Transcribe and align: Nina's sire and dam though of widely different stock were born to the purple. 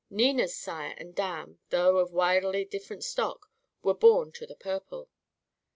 Nina's 0.09 0.55
sire 0.57 0.95
and 0.97 1.13
dam 1.13 1.59
though 1.69 1.97
of 1.99 2.11
widely 2.11 2.65
different 2.65 3.03
stock 3.03 3.51
were 3.83 3.93
born 3.93 4.31
to 4.31 4.47
the 4.47 4.55
purple. 4.55 5.09